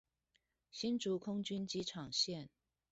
[0.71, 2.49] 新竹空軍機場線